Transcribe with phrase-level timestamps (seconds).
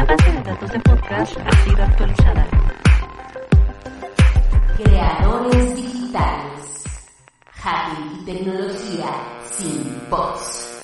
[0.00, 2.48] La base de datos de podcast ha sido actualizada.
[4.82, 6.84] Creadores digitales.
[7.50, 9.08] Hacking y tecnología
[9.50, 10.82] sin bots.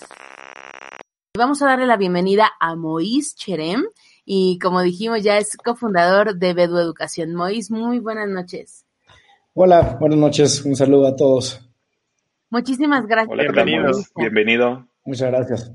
[1.35, 3.85] Vamos a darle la bienvenida a Mois Cherem
[4.27, 7.35] y como dijimos ya es cofundador de Bedu Educación.
[7.35, 8.85] Mois, muy buenas noches.
[9.55, 10.63] Hola, buenas noches.
[10.63, 11.67] Un saludo a todos.
[12.51, 13.33] Muchísimas gracias.
[13.33, 14.13] Hola, bienvenidos.
[14.15, 14.87] Bienvenido.
[15.07, 15.73] Muchas gracias.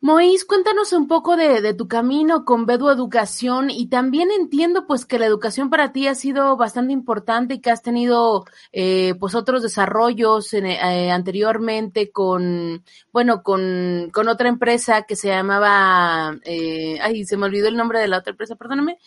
[0.00, 5.04] Mois, cuéntanos un poco de, de tu camino con Bedu Educación y también entiendo pues
[5.04, 9.34] que la educación para ti ha sido bastante importante y que has tenido eh, pues
[9.34, 16.98] otros desarrollos en, eh, anteriormente con, bueno, con, con otra empresa que se llamaba, eh,
[17.02, 18.98] ay, se me olvidó el nombre de la otra empresa, perdóname,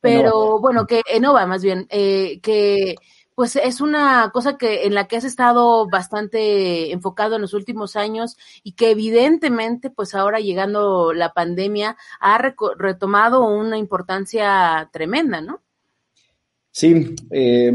[0.00, 2.96] pero bueno, que Enova más bien, eh, que
[3.40, 7.96] pues es una cosa que en la que has estado bastante enfocado en los últimos
[7.96, 12.36] años y que evidentemente pues ahora llegando la pandemia ha
[12.76, 15.62] retomado una importancia tremenda, ¿no?
[16.70, 17.72] Sí, eh,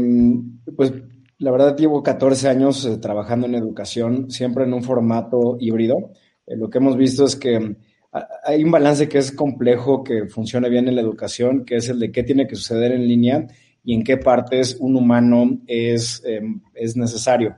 [0.76, 0.92] pues
[1.38, 6.12] la verdad llevo 14 años eh, trabajando en educación, siempre en un formato híbrido.
[6.46, 7.74] Eh, lo que hemos visto es que
[8.44, 11.98] hay un balance que es complejo, que funcione bien en la educación, que es el
[11.98, 13.48] de qué tiene que suceder en línea
[13.86, 16.42] y en qué partes un humano es, eh,
[16.74, 17.56] es necesario.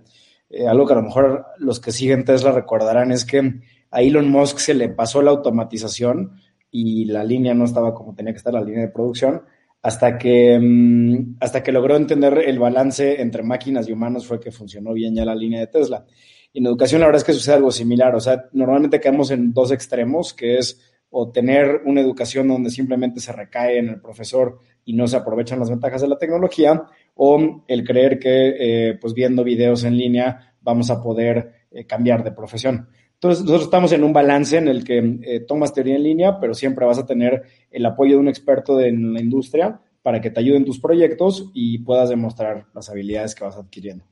[0.50, 4.30] Eh, algo que a lo mejor los que siguen Tesla recordarán es que a Elon
[4.30, 6.32] Musk se le pasó la automatización
[6.70, 9.42] y la línea no estaba como tenía que estar la línea de producción
[9.80, 14.52] hasta que, mm, hasta que logró entender el balance entre máquinas y humanos fue que
[14.52, 16.04] funcionó bien ya la línea de Tesla.
[16.52, 19.72] En educación la verdad es que sucede algo similar, o sea, normalmente caemos en dos
[19.72, 20.78] extremos, que es
[21.10, 25.58] o tener una educación donde simplemente se recae en el profesor y no se aprovechan
[25.58, 26.82] las ventajas de la tecnología,
[27.14, 28.54] o el creer que
[28.90, 32.88] eh, pues viendo videos en línea vamos a poder eh, cambiar de profesión.
[33.14, 36.54] Entonces, nosotros estamos en un balance en el que eh, tomas teoría en línea, pero
[36.54, 40.30] siempre vas a tener el apoyo de un experto de, en la industria para que
[40.30, 44.04] te ayude en tus proyectos y puedas demostrar las habilidades que vas adquiriendo.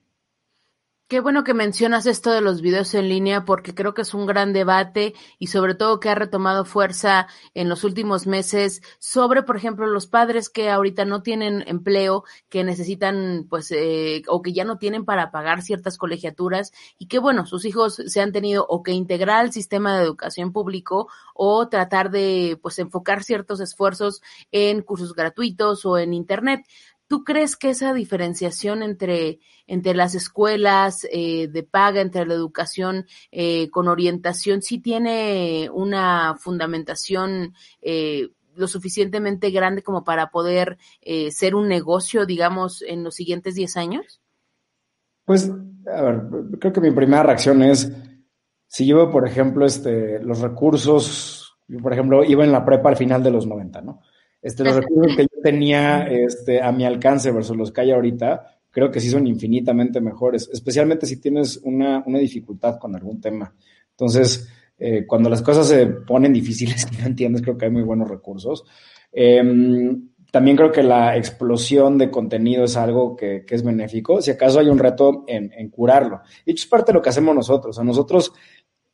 [1.09, 4.27] Qué bueno que mencionas esto de los videos en línea porque creo que es un
[4.27, 9.57] gran debate y sobre todo que ha retomado fuerza en los últimos meses sobre, por
[9.57, 14.65] ejemplo, los padres que ahorita no tienen empleo, que necesitan, pues, eh, o que ya
[14.65, 18.83] no tienen para pagar ciertas colegiaturas y que, bueno, sus hijos se han tenido o
[18.83, 24.83] que integrar al sistema de educación público o tratar de, pues, enfocar ciertos esfuerzos en
[24.83, 26.67] cursos gratuitos o en Internet.
[27.09, 33.07] ¿Tú crees que esa diferenciación entre, entre las escuelas eh, de paga, entre la educación
[33.31, 40.79] eh, con orientación, sí tiene una fundamentación eh, lo suficientemente grande como para poder
[41.31, 44.23] ser un negocio, digamos, en los siguientes 10 años?
[45.27, 45.51] Pues,
[45.93, 46.23] a ver,
[46.59, 47.93] creo que mi primera reacción es,
[48.67, 52.97] si yo por ejemplo, este, los recursos, yo, por ejemplo, iba en la prepa al
[52.97, 54.01] final de los 90, ¿no?
[54.41, 58.91] Este, los recursos que tenía este, a mi alcance versus los que hay ahorita, creo
[58.91, 63.55] que sí son infinitamente mejores, especialmente si tienes una, una dificultad con algún tema.
[63.93, 67.85] Entonces, eh, cuando las cosas se ponen difíciles y no entiendes, creo que hay muy
[67.85, 68.65] buenos recursos.
[69.13, 69.41] Eh,
[70.33, 74.21] también creo que la explosión de contenido es algo que, que es benéfico.
[74.21, 76.23] Si acaso hay un reto en, en curarlo.
[76.45, 77.77] Y hecho, es parte de lo que hacemos nosotros.
[77.77, 78.33] O sea, nosotros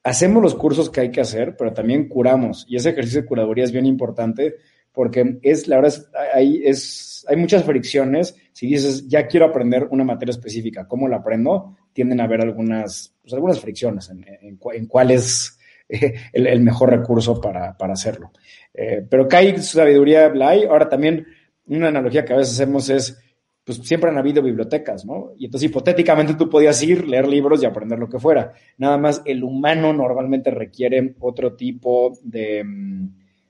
[0.02, 2.66] hacemos los cursos que hay que hacer, pero también curamos.
[2.68, 4.56] Y ese ejercicio de curaduría es bien importante
[4.92, 8.36] porque es, la verdad, es, hay, es, hay muchas fricciones.
[8.52, 11.76] Si dices, ya quiero aprender una materia específica, ¿cómo la aprendo?
[11.92, 15.58] Tienden a haber algunas, pues, algunas fricciones en, en, cuál es
[15.88, 18.32] eh, el, mejor recurso para, para hacerlo.
[18.74, 20.64] Eh, pero que hay sabiduría, la hay.
[20.64, 21.26] Ahora también,
[21.66, 23.18] una analogía que a veces hacemos es,
[23.64, 25.32] pues siempre han habido bibliotecas, ¿no?
[25.38, 28.52] Y entonces hipotéticamente tú podías ir, leer libros y aprender lo que fuera.
[28.78, 32.64] Nada más el humano normalmente requiere otro tipo de,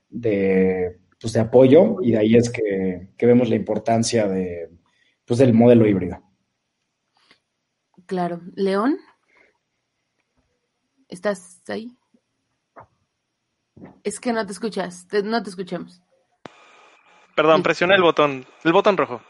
[0.09, 4.69] de, pues, de apoyo y de ahí es que, que vemos la importancia de,
[5.25, 6.21] pues, del modelo híbrido.
[8.05, 8.41] Claro.
[8.55, 8.99] ¿León?
[11.07, 11.95] ¿Estás ahí?
[14.03, 16.01] Es que no te escuchas, te- no te escuchamos.
[17.37, 19.21] Perdón, presioné el botón, el botón rojo.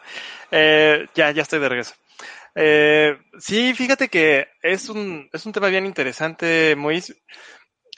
[0.49, 1.93] Eh, ya, ya estoy de regreso.
[2.55, 7.15] Eh, sí, fíjate que es un, es un tema bien interesante, Mois.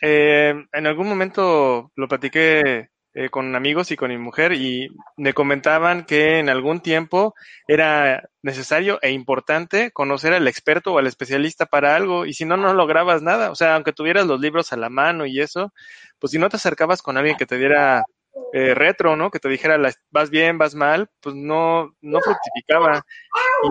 [0.01, 5.33] Eh, en algún momento lo platiqué eh, con amigos y con mi mujer y me
[5.33, 7.33] comentaban que en algún tiempo
[7.65, 12.57] era necesario e importante conocer al experto o al especialista para algo y si no,
[12.57, 13.51] no lograbas nada.
[13.51, 15.71] O sea, aunque tuvieras los libros a la mano y eso,
[16.19, 18.03] pues si no te acercabas con alguien que te diera
[18.51, 19.31] eh, retro, ¿no?
[19.31, 19.79] Que te dijera
[20.11, 23.05] vas bien, vas mal, pues no, no fructificaba.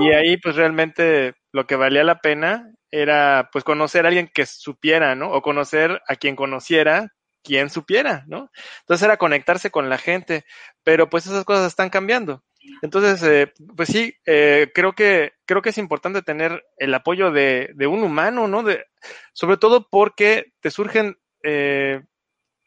[0.01, 4.47] Y ahí pues realmente lo que valía la pena era pues conocer a alguien que
[4.47, 5.33] supiera, ¿no?
[5.33, 7.14] O conocer a quien conociera
[7.45, 8.51] quien supiera, ¿no?
[8.81, 10.45] Entonces era conectarse con la gente,
[10.83, 12.43] pero pues esas cosas están cambiando.
[12.83, 17.71] Entonces, eh, pues sí, eh, creo que creo que es importante tener el apoyo de,
[17.75, 18.63] de un humano, ¿no?
[18.63, 18.87] De,
[19.35, 22.01] sobre todo porque te surgen eh,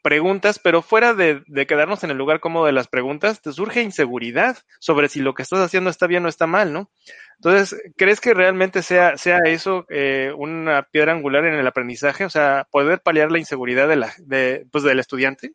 [0.02, 3.82] preguntas, pero fuera de, de quedarnos en el lugar cómodo de las preguntas, te surge
[3.82, 6.90] inseguridad sobre si lo que estás haciendo está bien o está mal, ¿no?
[7.38, 12.24] Entonces, ¿crees que realmente sea, sea eso eh, una piedra angular en el aprendizaje?
[12.24, 15.52] O sea, poder paliar la inseguridad de la, de, pues, del estudiante.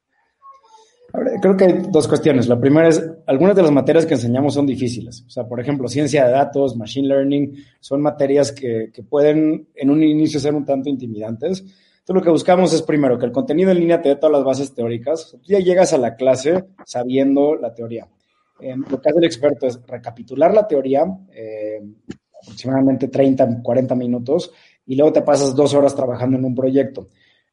[1.41, 2.47] Creo que hay dos cuestiones.
[2.47, 5.23] La primera es, algunas de las materias que enseñamos son difíciles.
[5.27, 9.89] O sea, por ejemplo, ciencia de datos, machine learning, son materias que, que pueden en
[9.89, 11.65] un inicio ser un tanto intimidantes.
[12.03, 14.43] Entonces, lo que buscamos es primero que el contenido en línea te dé todas las
[14.43, 15.37] bases teóricas.
[15.41, 18.09] Tú ya llegas a la clase sabiendo la teoría.
[18.59, 21.81] Eh, lo que hace el experto es recapitular la teoría, eh,
[22.41, 24.51] aproximadamente 30, 40 minutos,
[24.85, 27.07] y luego te pasas dos horas trabajando en un proyecto.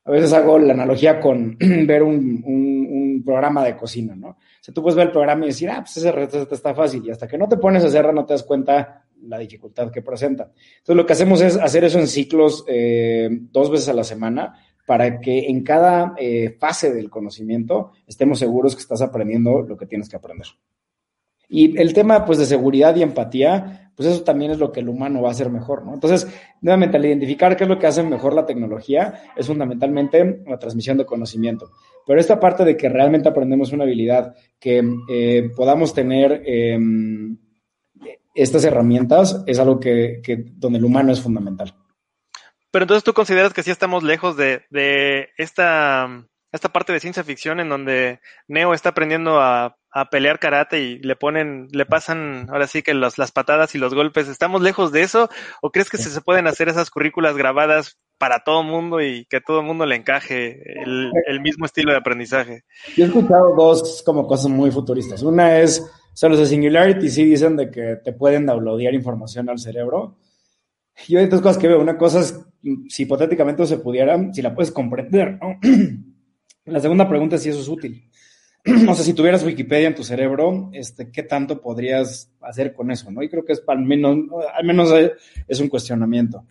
[0.04, 1.56] A veces hago la analogía con
[1.86, 4.30] ver un, un, programa de cocina, ¿no?
[4.30, 7.04] O sea, tú puedes ver el programa y decir, ah, pues ese reto está fácil,
[7.06, 10.02] y hasta que no te pones a hacerlo no te das cuenta la dificultad que
[10.02, 10.50] presenta.
[10.78, 14.54] Entonces, lo que hacemos es hacer eso en ciclos eh, dos veces a la semana
[14.86, 19.86] para que en cada eh, fase del conocimiento estemos seguros que estás aprendiendo lo que
[19.86, 20.46] tienes que aprender.
[21.48, 24.88] Y el tema, pues, de seguridad y empatía, pues eso también es lo que el
[24.88, 25.92] humano va a hacer mejor, ¿no?
[25.92, 26.26] Entonces,
[26.60, 30.96] nuevamente, al identificar qué es lo que hace mejor la tecnología, es fundamentalmente la transmisión
[30.96, 31.72] de conocimiento.
[32.06, 36.78] Pero esta parte de que realmente aprendemos una habilidad, que eh, podamos tener eh,
[38.34, 41.74] estas herramientas, es algo que, que, donde el humano es fundamental.
[42.70, 47.24] Pero entonces tú consideras que sí estamos lejos de, de esta, esta parte de ciencia
[47.24, 52.48] ficción en donde Neo está aprendiendo a, a pelear karate y le ponen, le pasan
[52.50, 54.28] ahora sí que los, las patadas y los golpes.
[54.28, 55.28] ¿Estamos lejos de eso?
[55.62, 59.38] ¿O crees que se, se pueden hacer esas currículas grabadas para todo mundo y que
[59.38, 62.64] a todo mundo le encaje el, el, mismo estilo de aprendizaje?
[62.96, 65.22] Yo he escuchado dos como cosas muy futuristas.
[65.22, 69.58] Una es, sea, los de Singularity sí dicen de que te pueden downloadear información al
[69.58, 70.18] cerebro.
[71.08, 71.80] Yo hay dos cosas que veo.
[71.80, 72.38] Una cosa es,
[72.90, 75.58] si hipotéticamente se pudiera, si la puedes comprender, ¿no?
[76.66, 78.04] La segunda pregunta es si eso es útil.
[78.86, 83.10] O sea, si tuvieras Wikipedia en tu cerebro, este, ¿qué tanto podrías hacer con eso?
[83.10, 83.22] ¿no?
[83.22, 84.18] Y creo que es al menos,
[84.54, 84.92] al menos
[85.48, 86.44] es un cuestionamiento.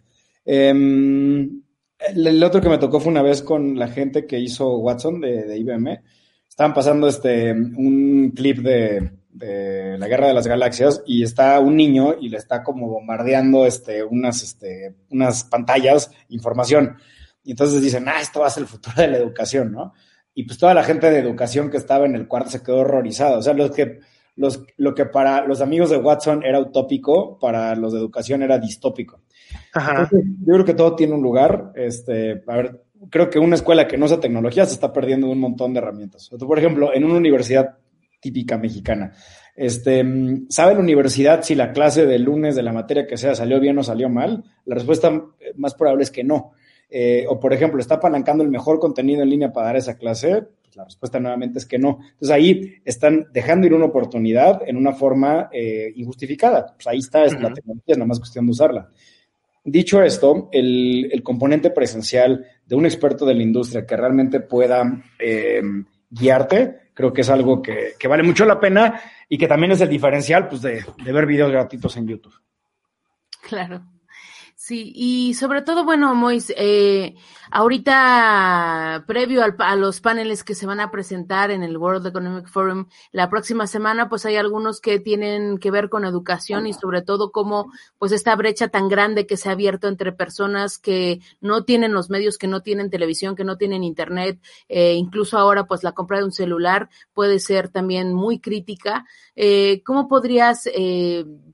[0.44, 4.80] Eh, el, el, otro que me tocó fue una vez con la gente que hizo
[4.80, 6.02] Watson de, de IBM.
[6.50, 11.76] Estaban pasando este, un clip de, de, la Guerra de las Galaxias y está un
[11.76, 16.98] niño y le está como bombardeando este, unas, este, unas pantallas, información.
[17.44, 19.94] Y entonces dicen, ah, esto va a ser el futuro de la educación, ¿no?
[20.34, 23.38] Y pues toda la gente de educación que estaba en el cuarto se quedó horrorizada.
[23.38, 24.00] O sea, los que,
[24.36, 28.58] los, lo que para los amigos de Watson era utópico, para los de educación era
[28.58, 29.22] distópico.
[29.74, 30.04] Ajá.
[30.04, 31.72] Entonces, yo creo que todo tiene un lugar.
[31.76, 35.40] Este, a ver, creo que una escuela que no usa tecnología se está perdiendo un
[35.40, 36.30] montón de herramientas.
[36.30, 37.78] Por ejemplo, en una universidad
[38.20, 39.14] típica mexicana,
[39.56, 40.06] este,
[40.48, 43.78] ¿sabe la universidad si la clase de lunes de la materia que sea salió bien
[43.78, 44.44] o salió mal?
[44.66, 45.12] La respuesta
[45.56, 46.54] más probable es que no.
[46.90, 50.44] Eh, o, por ejemplo, ¿está apalancando el mejor contenido en línea para dar esa clase?
[50.64, 52.00] Pues la respuesta nuevamente es que no.
[52.02, 56.74] Entonces ahí están dejando ir una oportunidad en una forma eh, injustificada.
[56.76, 57.42] Pues ahí está, es uh -huh.
[57.42, 58.90] la tecnología, es nada más cuestión de usarla.
[59.64, 65.04] Dicho esto, el, el, componente presencial de un experto de la industria que realmente pueda
[65.20, 65.62] eh,
[66.10, 69.80] guiarte, creo que es algo que, que, vale mucho la pena y que también es
[69.80, 72.34] el diferencial pues, de, de ver videos gratuitos en YouTube.
[73.42, 73.86] Claro.
[74.70, 77.16] Sí, y sobre todo, bueno, Mois, eh,
[77.50, 82.48] ahorita, previo al, a los paneles que se van a presentar en el World Economic
[82.48, 87.02] Forum la próxima semana, pues hay algunos que tienen que ver con educación y sobre
[87.02, 91.64] todo cómo, pues esta brecha tan grande que se ha abierto entre personas que no
[91.66, 95.84] tienen los medios, que no tienen televisión, que no tienen internet, eh, incluso ahora, pues
[95.84, 99.08] la compra de un celular puede ser también muy crítica.
[99.36, 100.70] Eh, ¿Cómo podrías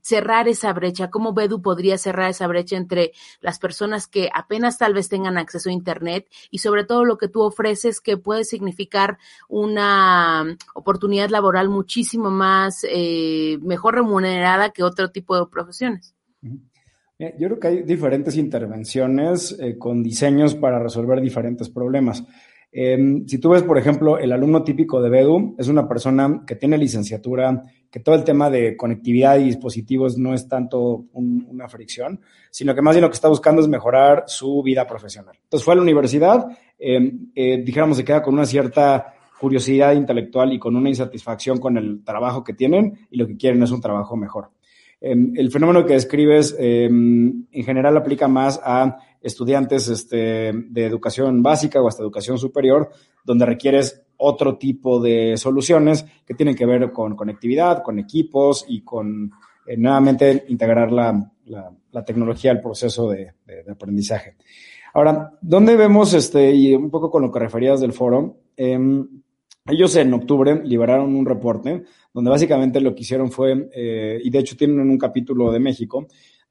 [0.02, 1.08] cerrar esa brecha?
[1.08, 3.05] ¿Cómo Bedu podría cerrar esa brecha entre
[3.40, 7.28] las personas que apenas tal vez tengan acceso a Internet y sobre todo lo que
[7.28, 15.10] tú ofreces que puede significar una oportunidad laboral muchísimo más eh, mejor remunerada que otro
[15.10, 16.14] tipo de profesiones.
[17.18, 22.22] Yo creo que hay diferentes intervenciones eh, con diseños para resolver diferentes problemas.
[22.70, 26.56] Em, si tú ves, por ejemplo, el alumno típico de BEDU es una persona que
[26.56, 32.20] tiene licenciatura, que todo el tema de conectividad y dispositivos no es tanto una fricción,
[32.50, 35.36] sino que más bien lo que está buscando es mejorar su vida profesional.
[35.42, 36.46] Entonces fue a la universidad,
[36.78, 41.76] em, eh, dijéramos, se queda con una cierta curiosidad intelectual y con una insatisfacción con
[41.76, 44.50] el trabajo que tienen y lo que quieren es un trabajo mejor.
[45.00, 51.42] Em, el fenómeno que describes em, en general aplica más a estudiantes este, de educación
[51.42, 52.90] básica o hasta educación superior,
[53.24, 58.82] donde requieres otro tipo de soluciones que tienen que ver con conectividad, con equipos y
[58.82, 59.30] con
[59.66, 61.32] eh, nuevamente integrar la,
[62.04, 63.32] tecnología al proceso de,
[63.70, 64.36] aprendizaje.
[64.94, 69.06] Ahora, ¿dónde vemos, este, y un poco con lo que referías del foro, em,
[69.66, 71.82] ellos en octubre liberaron un reporte
[72.12, 76.06] donde básicamente lo que hicieron fue, eh, y de hecho tienen un capítulo de México,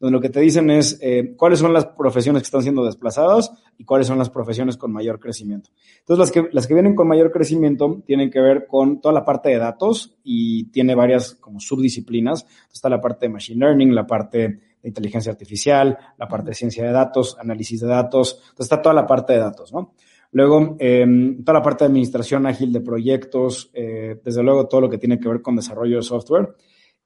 [0.05, 3.51] donde lo que te dicen es eh, cuáles son las profesiones que están siendo desplazadas
[3.75, 5.71] y cuáles son las profesiones con mayor crecimiento.
[5.99, 9.25] Entonces, las que, las que vienen con mayor crecimiento tienen que ver con toda la
[9.25, 12.45] parte de datos y tiene varias como subdisciplinas.
[12.71, 16.85] está la parte de machine learning, la parte de inteligencia artificial, la parte de ciencia
[16.85, 18.33] de datos, análisis de datos.
[18.35, 19.93] Entonces, está toda la parte de datos, ¿no?
[20.33, 24.89] Luego, em, toda la parte de administración ágil de proyectos, eh, desde luego todo lo
[24.89, 26.55] que tiene que ver con desarrollo de software.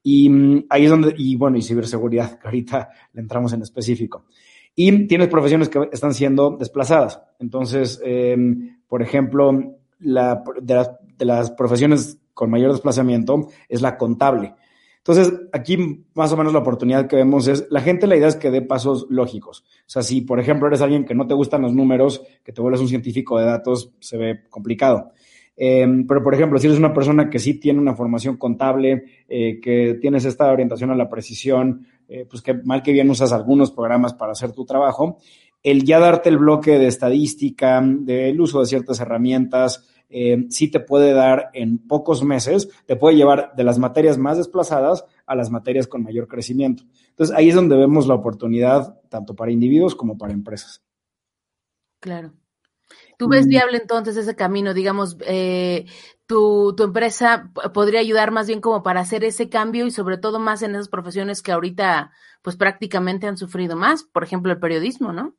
[0.04, 4.26] Y mm, ahí es donde, y bueno, y ciberseguridad, que ahorita le entramos en específico.
[4.76, 7.22] Y tienes profesiones que están siendo desplazadas.
[7.40, 13.98] Entonces, em, por ejemplo, la, de, las, de las profesiones con mayor desplazamiento es la
[13.98, 14.56] contable.
[15.00, 18.36] Entonces, aquí más o menos la oportunidad que vemos es, la gente la idea es
[18.36, 19.62] que dé pasos lógicos.
[19.62, 22.62] O sea, si por ejemplo eres alguien que no te gustan los números, que te
[22.62, 25.12] vuelves un científico de datos, se ve complicado.
[25.62, 29.60] Em, pero, por ejemplo, si eres una persona que sí tiene una formación contable, eh,
[29.60, 33.70] que tienes esta orientación a la precisión, eh, pues que mal que bien usas algunos
[33.70, 35.18] programas para hacer tu trabajo,
[35.62, 40.80] el ya darte el bloque de estadística, del uso de ciertas herramientas, eh, sí te
[40.80, 45.52] puede dar en pocos meses, te puede llevar de las materias más desplazadas a las
[45.52, 46.84] materias con mayor crecimiento.
[47.10, 50.82] Entonces, ahí es donde vemos la oportunidad tanto para individuos como para empresas.
[52.00, 52.32] Claro.
[53.18, 53.50] ¿Tú ves mm.
[53.50, 54.74] viable entonces ese camino?
[54.74, 55.86] Digamos, eh,
[56.26, 60.40] tu, tu, empresa podría ayudar más bien como para hacer ese cambio y sobre todo
[60.40, 65.12] más en esas profesiones que ahorita pues prácticamente han sufrido más, por ejemplo el periodismo,
[65.12, 65.36] ¿no?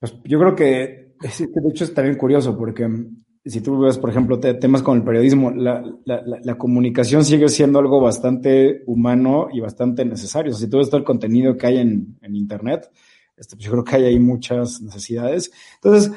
[0.00, 4.10] Pues yo creo que de hecho es también curioso porque mm, si tú ves, por
[4.10, 10.52] ejemplo, temas con el periodismo, la, comunicación sigue siendo algo bastante humano y bastante necesario.
[10.52, 12.90] si tú ves todo el contenido que hay en, Internet,
[13.38, 15.50] este, pues yo creo que hay muchas necesidades.
[15.76, 16.12] Entonces,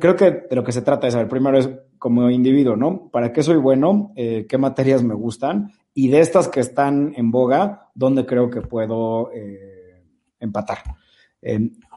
[0.00, 1.58] creo que de lo que se trata es, saber primero
[1.98, 3.08] como individuo, ¿no?
[3.10, 4.12] ¿Para qué soy bueno?
[4.16, 5.72] Eh, ¿Qué materias me gustan?
[5.94, 10.04] Y de estas que están en boga, ¿dónde creo que puedo eh,
[10.38, 10.78] empatar?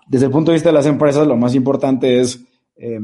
[0.08, 2.46] desde el punto de vista de las empresas, lo más importante es,
[2.78, 3.00] eh,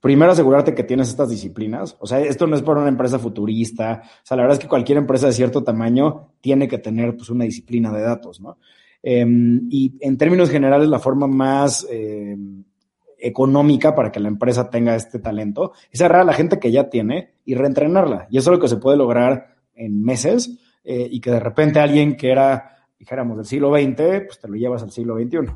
[0.00, 1.96] primero, asegurarte que tienes estas disciplinas.
[2.00, 4.02] O sea, esto no es para una empresa futurista.
[4.02, 7.30] O sea, la verdad es que cualquier empresa de cierto tamaño tiene que tener pues,
[7.30, 8.58] una disciplina de datos, ¿no?
[9.06, 12.64] Em, y en términos generales, la forma más em,
[13.18, 16.88] económica para que la empresa tenga este talento es agarrar a la gente que ya
[16.88, 18.26] tiene y reentrenarla.
[18.30, 21.80] Y eso es lo que se puede lograr en meses eh, y que de repente
[21.80, 25.52] alguien que era, dijéramos, del siglo XX, pues te lo llevas al siglo XXI.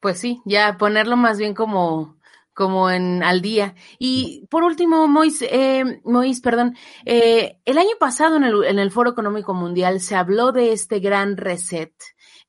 [0.00, 2.16] Pues sí, ya ponerlo más bien como,
[2.60, 3.74] como en al día.
[3.98, 6.76] Y por último, Mois, eh, Mois perdón,
[7.06, 11.00] eh, el año pasado en el, en el Foro Económico Mundial se habló de este
[11.00, 11.94] gran reset,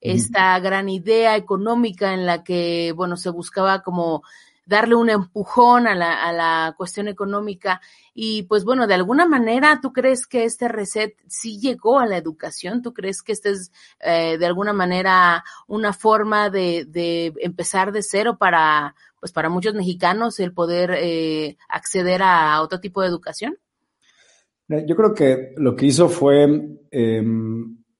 [0.02, 4.22] esta gran idea económica en la que, bueno, se buscaba como
[4.66, 7.80] darle un empujón a la, a la cuestión económica.
[8.14, 12.16] Y pues bueno, de alguna manera, ¿tú crees que este reset sí llegó a la
[12.16, 12.82] educación?
[12.82, 18.02] ¿Tú crees que este es eh, de alguna manera una forma de, de, empezar de
[18.02, 23.58] cero para, pues para muchos mexicanos el poder eh, acceder a otro tipo de educación?
[24.68, 27.22] Yo creo que lo que hizo fue eh,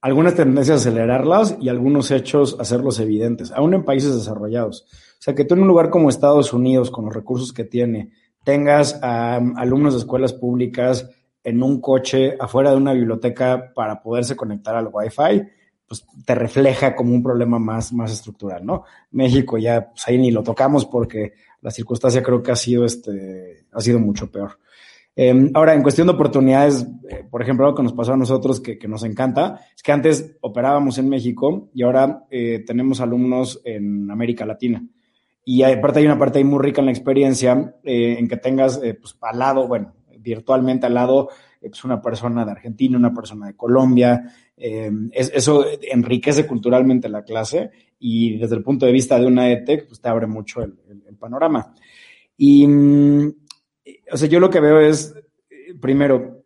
[0.00, 4.86] algunas tendencias acelerarlas y algunos hechos hacerlos evidentes, aún en países desarrollados.
[5.22, 8.10] Sea, que tú en un lugar como Estados Unidos, con los recursos que tiene,
[8.42, 11.08] tengas a alumnos de escuelas públicas
[11.44, 15.44] en un coche afuera de una biblioteca para poderse conectar al Wi-Fi,
[15.86, 18.82] pues te refleja como un problema más, más estructural, ¿no?
[19.12, 23.66] México ya, pues ahí ni lo tocamos porque la circunstancia creo que ha sido, este,
[23.70, 24.58] ha sido mucho peor.
[25.14, 28.60] Eh, ahora, en cuestión de oportunidades, eh, por ejemplo, algo que nos pasó a nosotros
[28.60, 33.60] que, que, nos encanta, es que antes operábamos en México y ahora eh, tenemos alumnos
[33.64, 34.84] en América Latina.
[35.44, 38.78] Y aparte hay una parte ahí muy rica en la experiencia, eh, en que tengas
[38.78, 41.30] pues, al lado, bueno, virtualmente al lado,
[41.60, 44.22] pues una persona de Argentina, una persona de Colombia.
[44.56, 49.88] Es, eso enriquece culturalmente la clase y desde el punto de vista de una ETEC,
[49.88, 51.74] pues te abre mucho el, el, el panorama.
[52.36, 53.32] Y mm,
[54.12, 55.14] o sea, yo lo que veo es,
[55.80, 56.41] primero,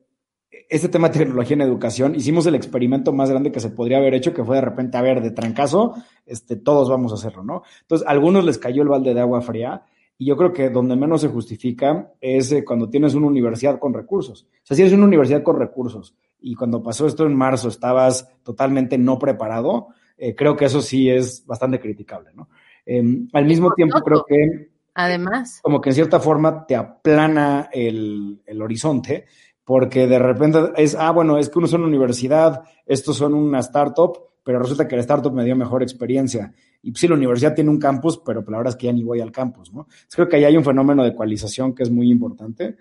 [0.68, 4.14] este tema de tecnología en educación, hicimos el experimento más grande que se podría haber
[4.14, 5.94] hecho, que fue de repente, a ver, de trancazo,
[6.24, 7.62] este, todos vamos a hacerlo, ¿no?
[7.82, 9.84] Entonces, a algunos les cayó el balde de agua fría,
[10.18, 13.92] y yo creo que donde menos se justifica es eh, cuando tienes una universidad con
[13.92, 14.48] recursos.
[14.62, 18.28] O sea, si eres una universidad con recursos y cuando pasó esto en marzo estabas
[18.42, 22.48] totalmente no preparado, eh, creo que eso sí es bastante criticable, ¿no?
[22.86, 25.60] Eh, al mismo tiempo, creo que Además.
[25.62, 29.26] Como que en cierta forma te aplana el, el, horizonte,
[29.66, 33.58] porque de repente es, ah, bueno, es que uno es una universidad, estos son una
[33.58, 36.54] startup, pero resulta que la startup me dio mejor experiencia.
[36.82, 39.20] Y sí, la universidad tiene un campus, pero la verdad es que ya ni voy
[39.20, 39.80] al campus, ¿no?
[39.80, 42.76] Entonces, creo que ahí hay un fenómeno de ecualización que es muy importante.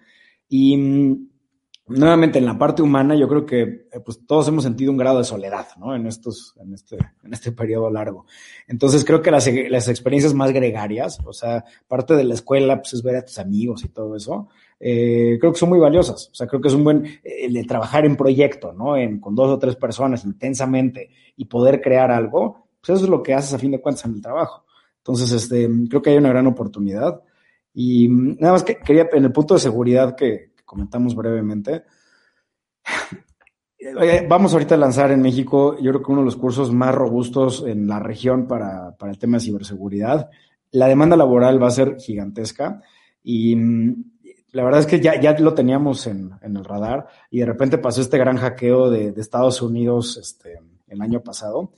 [0.47, 1.27] Y
[1.87, 3.61] nuevamente en la parte humana, yo creo que
[3.91, 5.95] eh, pues todos hemos sentido un grado de soledad, ¿no?
[5.95, 8.27] En estos, en este, en este periodo largo.
[8.67, 12.93] Entonces creo que las, las experiencias más gregarias, o sea, parte de la escuela, pues
[12.93, 14.49] es ver a tus amigos y todo eso,
[14.87, 16.29] eh, creo que son muy valiosas.
[16.31, 18.95] O sea, creo que es un buen, el de trabajar en proyecto, ¿no?
[18.95, 23.23] En, con dos o tres personas intensamente y poder crear algo, pues eso es lo
[23.23, 24.63] que haces a fin de cuentas en el trabajo.
[24.97, 27.19] Entonces, este, creo que hay una gran oportunidad.
[27.73, 31.83] Y nada más que quería, en el punto de seguridad que, comentamos brevemente.
[34.29, 37.63] Vamos ahorita a lanzar en México, yo creo que uno de los cursos más robustos
[37.67, 40.29] en la región para, para el tema de ciberseguridad.
[40.71, 42.81] La demanda laboral va a ser gigantesca
[43.23, 44.14] y mm,
[44.55, 47.77] la verdad es que ya, ya lo teníamos en, en, el radar y de repente
[47.77, 51.73] pasó este gran hackeo de, de Estados Unidos este, el año pasado.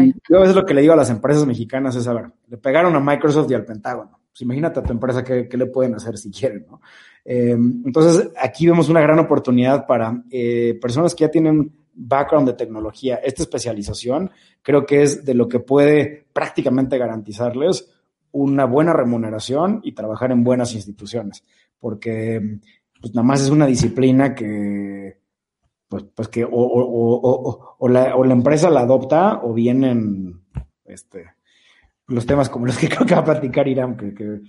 [0.00, 2.32] Y yo a veces lo que le digo a las empresas mexicanas es, a ver,
[2.48, 4.18] le pegaron a Microsoft y al Pentágono.
[4.32, 6.80] Pues imagínate a tu empresa qué, qué le pueden hacer si quieren, ¿no?
[7.24, 12.54] Eh, entonces, aquí vemos una gran oportunidad para eh, personas que ya tienen background de
[12.54, 17.92] tecnología, esta especialización, creo que es de lo que puede prácticamente garantizarles
[18.32, 21.44] una buena remuneración y trabajar en buenas instituciones,
[21.82, 22.60] porque
[23.00, 25.18] pues nada más es una disciplina que
[25.88, 30.44] pues, pues que o, o, o, o, la, o la empresa la adopta o vienen
[30.84, 31.26] este
[32.06, 34.40] los temas como los que creo que va a platicar Irán, que, que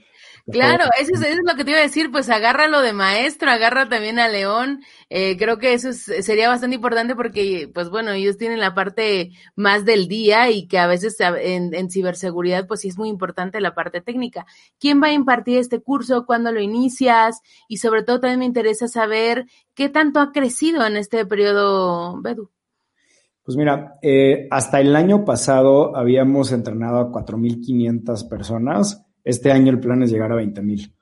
[0.52, 3.50] Claro, eso es, eso es, lo que te iba a decir, pues agárralo de maestro,
[3.50, 8.12] agarra también a León, eh, creo que eso es, sería bastante importante porque, pues bueno,
[8.12, 12.82] ellos tienen la parte más del día y que a veces en, en, ciberseguridad, pues
[12.82, 14.46] sí es muy importante la parte técnica.
[14.80, 16.26] ¿Quién va a impartir este curso?
[16.26, 17.40] ¿Cuándo lo inicias?
[17.70, 22.52] Y sobre todo también me interesa saber qué tanto ha crecido en este periodo, Bedu.
[23.44, 29.80] Pues mira, eh, hasta el año pasado habíamos entrenado a 4.500 personas este año el
[29.80, 30.94] plan es llegar a 20 mil.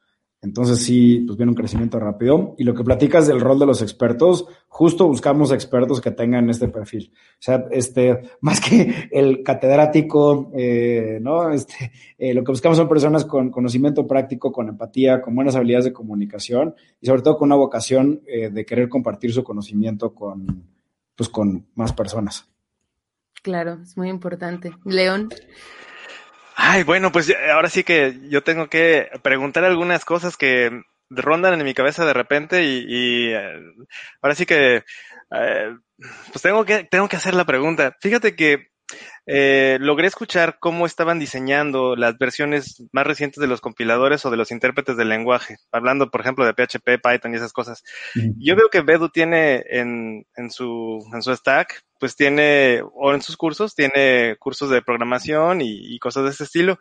[0.43, 2.55] Entonces sí, pues viene un crecimiento rápido.
[2.57, 6.67] Y lo que platicas del rol de los expertos, justo buscamos expertos que tengan este
[6.67, 7.13] perfil.
[7.13, 11.51] O sea, este, más que el catedrático, eh, ¿no?
[11.51, 15.85] Este, eh, lo que buscamos son personas con conocimiento práctico, con empatía, con buenas habilidades
[15.85, 20.70] de comunicación y sobre todo con una vocación eh, de querer compartir su conocimiento con,
[21.21, 22.49] pues, con más personas.
[23.43, 24.71] Claro, es muy importante.
[24.85, 25.29] León.
[26.55, 30.81] Ay, bueno, pues ahora sí que yo tengo que preguntar algunas cosas que
[31.11, 33.33] rondan en mi cabeza de repente y, y
[34.21, 35.75] ahora sí que eh,
[36.31, 37.95] pues tengo que tengo que hacer la pregunta.
[38.01, 38.70] Fíjate que
[39.25, 44.37] eh, logré escuchar cómo estaban diseñando las versiones más recientes de los compiladores o de
[44.37, 47.83] los intérpretes del lenguaje, hablando, por ejemplo, de PHP, Python y esas cosas.
[48.37, 53.21] Yo veo que Bedu tiene en, en, su, en su stack, pues tiene, o en
[53.21, 56.79] sus cursos, tiene cursos de programación y, y cosas de ese estilo.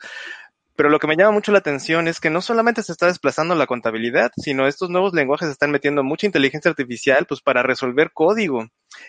[0.80, 3.54] Pero lo que me llama mucho la atención es que no solamente se está desplazando
[3.54, 8.66] la contabilidad, sino estos nuevos lenguajes están metiendo mucha inteligencia artificial pues para resolver código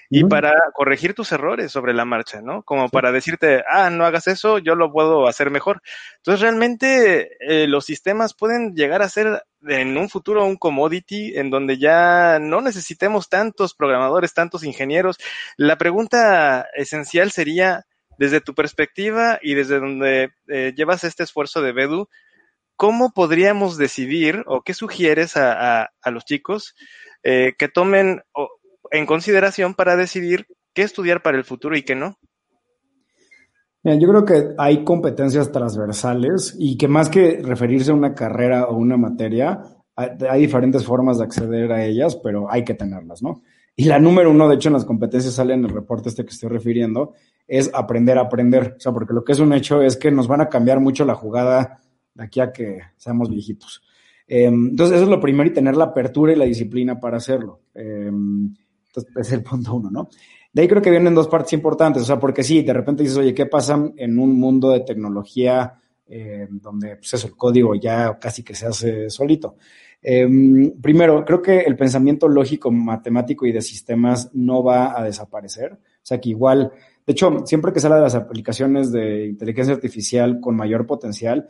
[0.09, 2.61] y para corregir tus errores sobre la marcha, ¿no?
[2.63, 5.81] Como para decirte, ah, no hagas eso, yo lo puedo hacer mejor.
[6.17, 11.49] Entonces realmente eh, los sistemas pueden llegar a ser en un futuro un commodity en
[11.49, 15.19] donde ya no necesitemos tantos programadores, tantos ingenieros.
[15.55, 17.85] La pregunta esencial sería,
[18.21, 22.07] desde tu perspectiva y desde donde eh, llevas este esfuerzo de Bedu,
[22.75, 26.75] ¿cómo podríamos decidir o qué sugieres a, los chicos
[27.23, 28.21] eh, que tomen
[28.91, 32.19] en consideración para decidir qué estudiar para el futuro y qué no?
[33.81, 38.65] Mira, yo creo que hay competencias transversales y que más que referirse a una carrera
[38.65, 39.63] o una materia,
[39.95, 43.41] hay diferentes formas de acceder a ellas, pero hay que tenerlas, ¿no?
[43.75, 46.29] Y la número uno, de hecho, en las competencias sale en el reporte este que
[46.29, 47.15] estoy refiriendo,
[47.51, 48.75] es aprender a aprender.
[48.77, 51.03] O sea, porque lo que es un hecho es que nos van a cambiar mucho
[51.03, 51.81] la jugada
[52.13, 53.83] de aquí a que seamos viejitos.
[54.25, 57.59] Em, entonces, eso es lo primero y tener la apertura y la disciplina para hacerlo.
[57.73, 58.53] Em,
[58.87, 60.07] entonces, es el punto uno, ¿no?
[60.53, 63.17] De ahí creo que vienen dos partes importantes, o sea, porque sí, de repente dices,
[63.17, 65.73] oye, ¿qué pasa en un mundo de tecnología
[66.07, 69.57] eh, donde, pues eso, el código ya casi que se hace solito?
[70.01, 70.25] Eh,
[70.81, 75.73] primero, creo que el pensamiento lógico, matemático y de sistemas no va a desaparecer.
[75.73, 76.71] O sea, que igual,
[77.05, 81.47] de hecho, siempre que sale de las aplicaciones de inteligencia artificial con mayor potencial,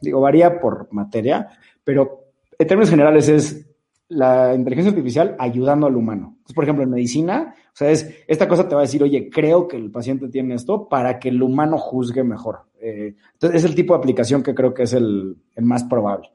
[0.00, 1.48] digo, varía por materia,
[1.84, 3.66] pero en términos generales es
[4.08, 6.34] la inteligencia artificial ayudando al humano.
[6.38, 9.28] Entonces, por ejemplo, en medicina, o sea, es, esta cosa te va a decir, oye,
[9.30, 12.60] creo que el paciente tiene esto para que el humano juzgue mejor.
[12.80, 16.30] Eh, entonces, es el tipo de aplicación que creo que es el, más probable.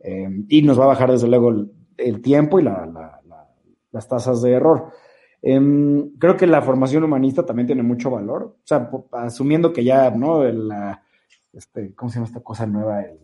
[0.00, 1.50] Eh, y nos va a bajar, desde luego,
[1.96, 4.90] el, tiempo y las tasas de error.
[5.42, 8.56] Em, creo que la formación humanista también tiene mucho valor.
[8.62, 10.44] O sea, asumiendo que ya, ¿no?
[10.44, 11.02] La,
[11.52, 13.02] este, ¿Cómo se llama esta cosa nueva?
[13.02, 13.18] El,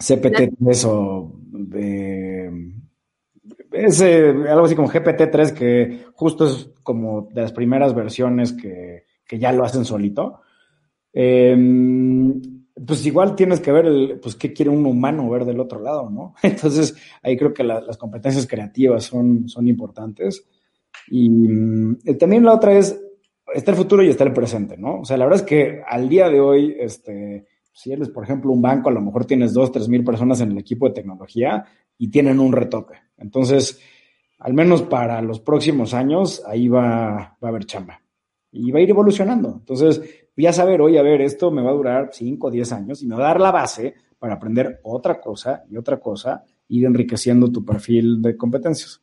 [0.00, 2.72] CPT3 o de,
[3.72, 9.04] es algo así como GPT-3 que justo es como de las primeras versiones que,
[9.38, 10.40] ya lo hacen solito.
[11.12, 12.40] Em,
[12.86, 16.34] pues igual tienes que ver pues qué quiere un humano ver del otro lado, ¿no?
[16.42, 20.48] Entonces ahí creo que las competencias creativas son, son importantes.
[21.10, 21.28] Y
[22.04, 22.98] eh, también la otra es,
[23.52, 25.00] está el futuro y está el presente, ¿no?
[25.00, 28.52] O sea, la verdad es que al día de hoy, este, si eres, por ejemplo,
[28.52, 31.64] un banco, a lo mejor tienes dos, tres mil personas en el equipo de tecnología
[31.98, 32.94] y tienen un retoque.
[33.18, 33.80] Entonces,
[34.38, 38.00] al menos para los próximos años, ahí va, va a haber chamba.
[38.52, 39.50] Y va a ir evolucionando.
[39.58, 40.00] Entonces,
[40.36, 43.06] ya saber, oye, a ver, esto me va a durar 5 o 10 años y
[43.06, 47.50] me va a dar la base para aprender otra cosa y otra cosa, ir enriqueciendo
[47.50, 49.02] tu perfil de competencias.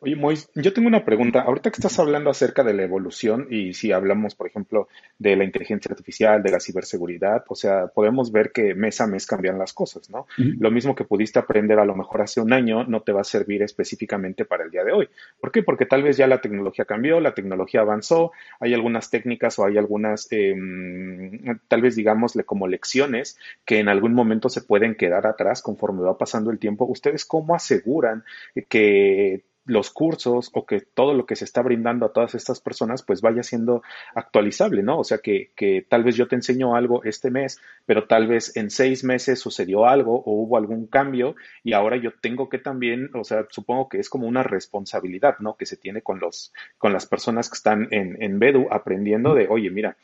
[0.00, 1.40] Oye, Mois, yo tengo una pregunta.
[1.40, 5.44] Ahorita que estás hablando acerca de la evolución y si hablamos, por ejemplo, de la
[5.44, 9.72] inteligencia artificial, de la ciberseguridad, o sea, podemos ver que mes a mes cambian las
[9.72, 10.26] cosas, ¿no?
[10.36, 13.24] Lo mismo que pudiste aprender a lo mejor hace un año no te va a
[13.24, 15.08] servir específicamente para el día de hoy.
[15.40, 15.62] ¿Por qué?
[15.62, 19.78] Porque tal vez ya la tecnología cambió, la tecnología avanzó, hay algunas técnicas o hay
[19.78, 25.62] algunas, em, tal vez digámosle como lecciones que en algún momento se pueden quedar atrás
[25.62, 26.84] conforme va pasando el tiempo.
[26.84, 28.24] ¿Ustedes cómo aseguran
[28.68, 33.02] que los cursos o que todo lo que se está brindando a todas estas personas
[33.02, 33.82] pues vaya siendo
[34.14, 34.98] actualizable, ¿no?
[34.98, 38.56] O sea, que, que, tal vez yo te enseño algo este mes, pero tal vez
[38.56, 43.10] en seis meses sucedió algo o hubo algún cambio y ahora yo tengo que también,
[43.14, 45.56] o sea, supongo que es como una responsabilidad, ¿no?
[45.56, 49.48] Que se tiene con los, con las personas que están en, en Bedu aprendiendo de,
[49.48, 49.96] oye, mira,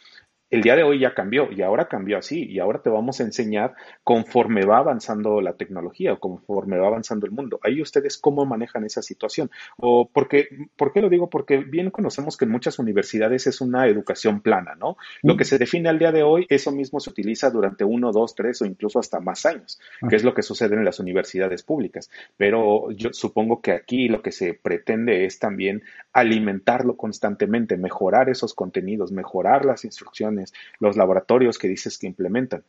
[0.52, 3.22] el día de hoy ya cambió y ahora cambió así y ahora te vamos a
[3.22, 7.58] enseñar conforme va avanzando la tecnología o conforme va avanzando el mundo.
[7.62, 9.50] Ahí ustedes cómo manejan esa situación.
[9.78, 11.30] O porque, ¿Por qué lo digo?
[11.30, 14.98] Porque bien conocemos que en muchas universidades es una educación plana, ¿no?
[15.22, 18.34] Lo que se define al día de hoy, eso mismo se utiliza durante uno, dos,
[18.34, 22.10] tres o incluso hasta más años, que es lo que sucede en las universidades públicas.
[22.36, 28.52] Pero yo supongo que aquí lo que se pretende es también alimentarlo constantemente, mejorar esos
[28.52, 30.41] contenidos, mejorar las instrucciones
[30.78, 32.64] los laboratorios que dices que implementan?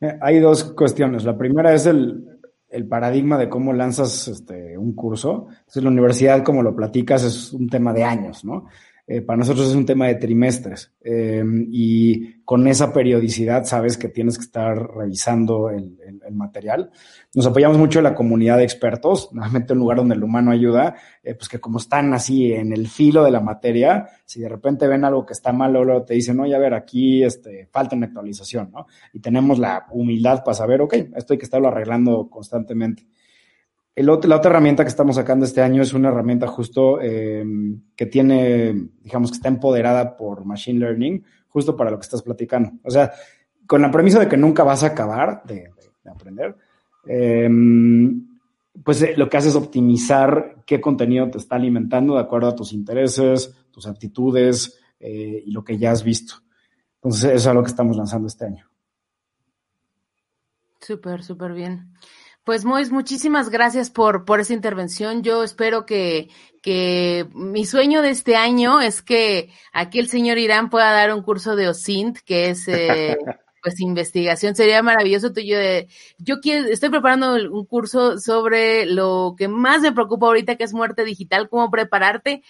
[0.00, 1.24] Eh, hay dos cuestiones.
[1.24, 2.30] La primera es el,
[2.88, 5.46] paradigma de cómo lanzas este, un curso.
[5.48, 8.66] Entonces, la universidad, como lo platicas, es un tema de años, ¿no?
[9.06, 14.08] Eh, para nosotros es un tema de trimestres em, y con esa periodicidad sabes que
[14.08, 15.98] tienes que estar revisando el,
[16.32, 16.90] material.
[17.34, 20.94] Nos apoyamos mucho en la comunidad de expertos, nuevamente un lugar donde el humano ayuda,
[21.22, 24.88] eh, pues que como están así en el filo de la materia, si de repente
[24.88, 28.06] ven algo que está mal, luego te dicen, oye, a ver, aquí este, falta una
[28.06, 28.86] actualización, ¿no?
[29.12, 33.06] Y tenemos la humildad para saber, ok, esto hay que estarlo arreglando constantemente
[34.02, 38.88] la otra herramienta que estamos sacando este año es una herramienta justo em, que tiene,
[39.02, 42.72] digamos que está empoderada por Machine Learning, justo para lo que estás platicando.
[42.82, 43.12] O sea,
[43.66, 45.70] con la premisa de que nunca vas a acabar de,
[46.04, 46.56] aprender,
[47.06, 48.26] em,
[48.82, 52.56] pues eh, lo que hace es optimizar qué contenido te está alimentando de acuerdo a
[52.56, 56.34] tus intereses, tus aptitudes eh, y lo que ya has visto.
[56.96, 58.68] Entonces, eso es algo que estamos lanzando este año.
[60.80, 61.94] Súper, súper bien.
[62.44, 65.22] Pues Mois, muchísimas gracias por, por esa intervención.
[65.22, 66.28] Yo espero que,
[66.60, 71.22] que mi sueño de este año es que aquí el señor Irán pueda dar un
[71.22, 73.16] curso de OSINT, que es eh,
[73.62, 74.54] pues investigación.
[74.54, 79.92] Sería maravilloso tuyo de, yo quiero, estoy preparando un curso sobre lo que más me
[79.92, 82.42] preocupa ahorita, que es muerte digital, cómo prepararte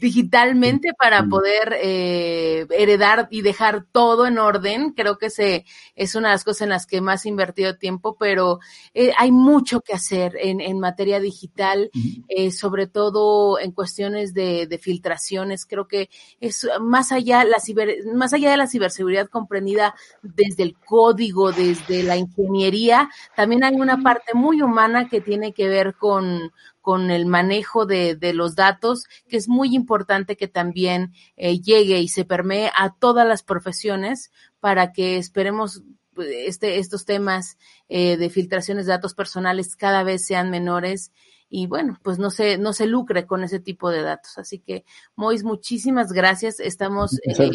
[0.00, 4.92] digitalmente para poder eh, heredar y dejar todo en orden.
[4.92, 8.16] Creo que se, es una de las cosas en las que más he invertido tiempo,
[8.18, 8.60] pero
[8.94, 11.90] eh, hay mucho que hacer en, en materia digital,
[12.28, 15.66] eh, sobre todo en cuestiones de, de, filtraciones.
[15.66, 16.08] Creo que
[16.40, 22.02] es más allá, la ciber, más allá de la ciberseguridad comprendida desde el código, desde
[22.02, 27.26] la ingeniería, también hay una parte muy humana que tiene que ver con, con el
[27.26, 32.24] manejo de, de, los datos, que es muy importante que también eh, llegue y se
[32.24, 35.82] permee a todas las profesiones para que esperemos
[36.16, 37.56] este, estos temas
[37.88, 41.12] eh, de filtraciones de datos personales cada vez sean menores
[41.52, 44.38] y bueno, pues no se, no se lucre con ese tipo de datos.
[44.38, 44.84] Así que,
[45.16, 46.60] Mois, muchísimas gracias.
[46.60, 47.50] Estamos eh,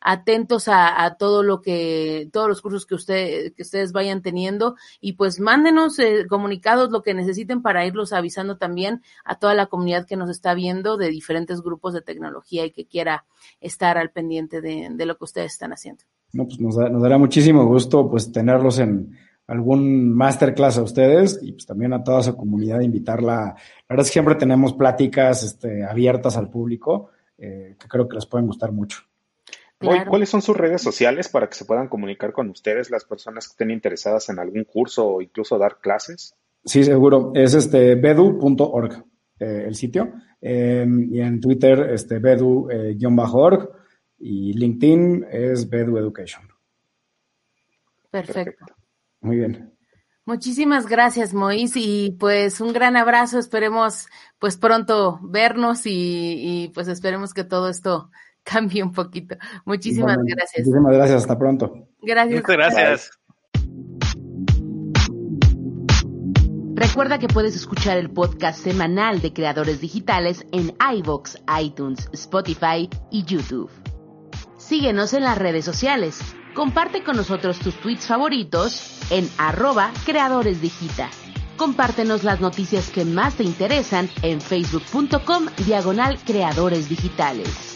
[0.00, 4.74] atentos a, a, todo lo que, todos los cursos que usted, que ustedes vayan teniendo
[5.00, 9.66] y pues mándenos eh, comunicados lo que necesiten para irlos avisando también a toda la
[9.66, 13.26] comunidad que nos está viendo de diferentes grupos de tecnología y que quiera
[13.60, 16.02] estar al pendiente de, de lo que ustedes están haciendo.
[16.32, 21.38] No, pues nos, da, nos dará muchísimo gusto pues tenerlos en, algún masterclass a ustedes
[21.42, 23.34] y pues también a toda su comunidad invitarla.
[23.34, 23.56] La
[23.88, 28.26] verdad es que siempre tenemos pláticas este, abiertas al público eh, que creo que les
[28.26, 29.00] pueden gustar mucho.
[29.78, 30.08] Claro.
[30.08, 33.52] ¿Cuáles son sus redes sociales para que se puedan comunicar con ustedes las personas que
[33.52, 36.34] estén interesadas en algún curso o incluso dar clases?
[36.64, 37.32] Sí, seguro.
[37.34, 39.04] Es este bedu.org
[39.38, 40.14] eh, el sitio.
[40.40, 43.70] Eh, y en Twitter, este bedu-org
[44.18, 46.48] y LinkedIn es Bedu Education.
[48.10, 48.34] Perfecto.
[48.34, 48.75] Perfecto.
[49.26, 49.72] Muy bien.
[50.24, 53.40] Muchísimas gracias, Mois, y pues un gran abrazo.
[53.40, 54.06] Esperemos
[54.38, 55.90] pues pronto vernos y,
[56.64, 58.10] y pues esperemos que todo esto
[58.44, 59.36] cambie un poquito.
[59.64, 60.64] Muchísimas Bueno, gracias.
[60.64, 61.22] Muchísimas gracias.
[61.22, 61.88] Hasta pronto.
[62.02, 62.40] Gracias.
[62.40, 63.10] Muchas gracias.
[66.76, 73.24] Recuerda que puedes escuchar el podcast semanal de creadores digitales en iVoox, iTunes, Spotify y
[73.24, 73.70] YouTube.
[74.66, 76.18] Síguenos en las redes sociales.
[76.52, 81.08] Comparte con nosotros tus tweets favoritos en arroba creadoresdigita.
[81.56, 87.75] Compártenos las noticias que más te interesan en facebook.com diagonal creadores digitales.